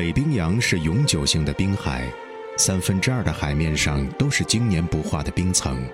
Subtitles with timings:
[0.00, 2.10] 北冰洋是永久性的冰海，
[2.56, 5.86] 三分之二的海面上都是经年不化的冰层。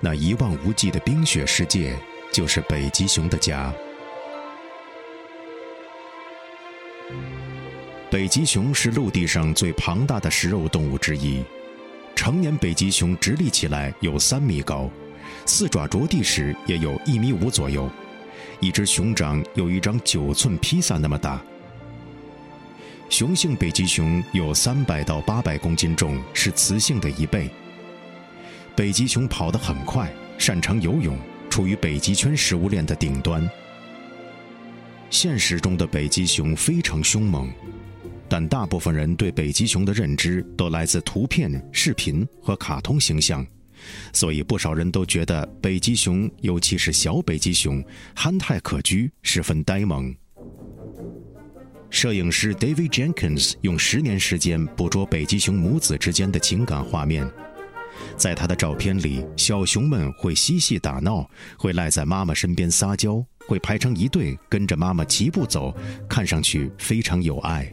[0.00, 1.96] 那一望无际的冰雪世界，
[2.32, 3.72] 就是北极熊的家。
[8.10, 11.44] 北极熊是陆地上最庞大的食肉动物之一，
[12.16, 14.90] 成年北极熊直立起来有三米高，
[15.46, 17.88] 四爪着地时也有一米五左右，
[18.58, 21.40] 一只熊掌有一张九寸披萨那么大。
[23.12, 27.50] 雄性北极熊有三百到八百公斤重，是雌性的一倍。
[28.74, 31.18] 北极熊跑得很快，擅长游泳，
[31.50, 33.46] 处于北极圈食物链的顶端。
[35.10, 37.52] 现实中的北极熊非常凶猛，
[38.30, 43.46] 但大部分人对北极熊的认知都来自图片、视频和卡通形象，
[44.14, 47.84] 所以不少人都觉得北极熊，尤其是小北极熊，
[48.16, 50.14] 憨态可掬，十分呆萌。
[51.92, 57.30] 摄影师 David Jenkins 用十年时间捕捉北极熊母子之间的情感画面，
[58.16, 65.72] 在他的照片里，小熊们会嬉戏打闹，会赖在妈妈身边撒娇，会排成一队跟着妈妈齐步走，
[66.08, 67.70] 看上去非常有爱。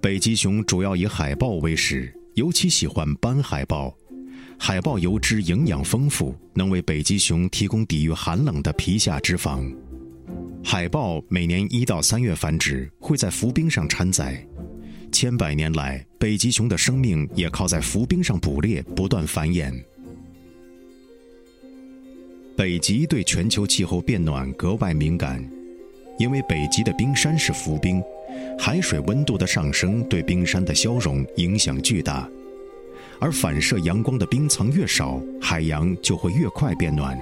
[0.00, 3.96] 北极熊主要以海豹为食，尤其喜欢斑海豹。
[4.58, 9.72] 海豹油脂营养丰富，能为北极熊提供抵御寒冷的皮下脂肪。
[10.70, 14.46] 海豹每年一到三月繁殖，会在浮冰上产崽。
[15.10, 19.72] 千百年来，北极熊的生命也靠在浮冰上捕猎，不断繁衍。
[22.54, 25.42] 北极对全球气候变暖格外敏感，
[26.18, 28.02] 因为北极的冰山是浮冰，
[28.58, 32.28] 海水温度的上升对冰山的消融影响巨大，
[33.18, 37.18] 而反射阳光的冰层越少，海洋就会越快变暖。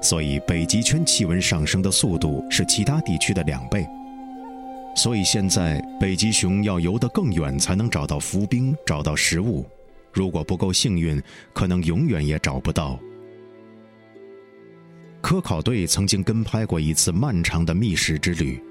[0.00, 3.86] 所以，北极圈气温上升的速度是其他地区的两倍。
[4.94, 9.66] 所以，现在北极熊要游得更远才能找到浮冰、找到食物。
[10.12, 11.22] 如果不够幸运，
[11.52, 12.98] 可能永远也找不到。
[15.20, 18.62] 科考队曾经跟拍过一次漫长的觅食之旅，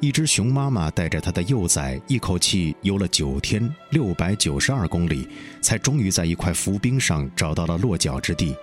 [0.00, 5.26] 一只熊妈妈带着它的幼崽，一口气游了九天，六百九十二公里，
[5.62, 8.54] 才终于在一块浮冰上找到了落脚之地。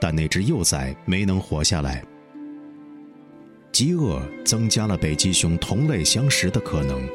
[0.00, 2.04] 但那只幼崽没能活下来。
[3.72, 7.06] 饥饿增加了北极熊同类相食的可能，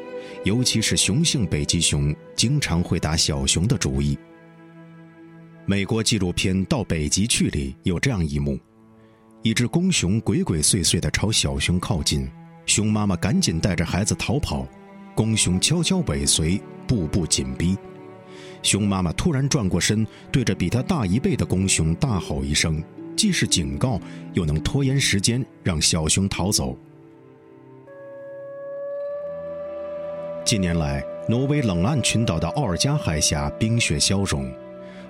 [0.44, 4.16] 尤其是雄性北极熊经常会打小熊的主意。
[5.64, 8.58] 美国纪录片《到北极去》里有这样一幕：
[9.42, 12.28] 一只公熊鬼鬼祟祟地朝小熊靠近，
[12.66, 14.66] 熊妈妈赶紧带着孩子逃跑，
[15.14, 17.76] 公熊悄悄尾随，步步紧逼。
[18.62, 22.82] 熊妈妈突然转过身，对着比它大一倍的公熊大吼一声，
[23.16, 24.00] 既是警告，
[24.32, 26.76] 又能拖延时间，让小熊逃走。
[30.44, 34.52] 近年来，挪威冷岸群岛的奥尔加海峡冰雪消融，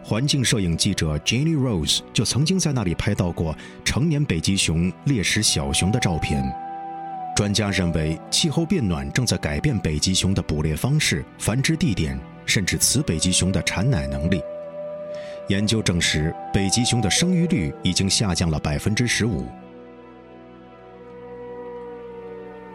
[0.04, 6.44] 环境摄影记者 Jenny Rose 就曾经在那里拍到过成年北极熊猎食小熊的照片。
[7.34, 12.19] 专家认为，气候变暖正在改变北极熊的捕猎方式、繁殖地点。
[12.47, 14.41] 甚至雌北极熊的产奶能力。
[15.48, 19.47] 研究证实，北极熊的生育率已经下降了百分之十五。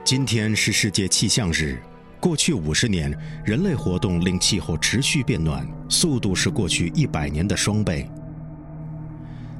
[0.04, 1.78] 今天是世界气象日。
[2.20, 3.16] 过去五十年，
[3.46, 8.10] 人类活动令气候持续变暖，速度是过去一百年的双倍。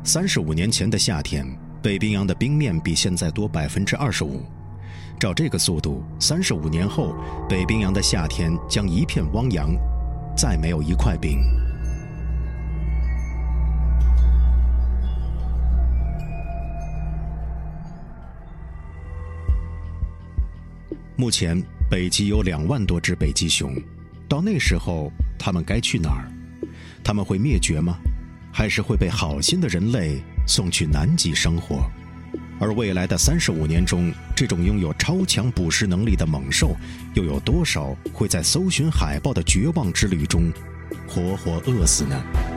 [0.04, 1.48] 三十五年前的夏天，
[1.82, 4.42] 北冰洋的冰面比现在多百分之二十五。
[5.20, 7.16] 照这个速度，三十五年后，
[7.48, 9.70] 北冰洋的夏天将一片汪洋。
[10.38, 11.40] 再没有一块冰。
[21.16, 23.74] 目前，北极有两万多只北极熊，
[24.30, 26.32] 到那时候，它们该去哪儿？
[27.04, 27.98] 它们会灭绝吗？
[28.54, 31.90] 还是会被好心的人类送去南极生活？
[32.60, 36.76] 而未来的三十五年中，这种拥有超强捕食能力的猛兽，
[37.14, 40.52] 又有多少会在搜寻海豹的绝望之旅中，
[41.08, 42.57] 活活饿死呢？